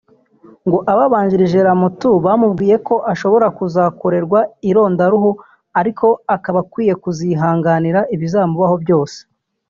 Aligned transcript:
ngo 0.67 0.79
ababanjirije 0.91 1.59
Ramatou 1.67 2.15
bamubwiye 2.25 2.75
ko 2.87 2.95
ashobora 3.13 3.47
kuzakorerwa 3.57 4.39
irondaruhu 4.69 5.31
ariko 5.79 6.07
akaba 6.35 6.59
akwiye 6.65 6.93
kuzihanganira 7.03 7.99
ibizamubaho 8.15 8.75
byose 8.83 9.19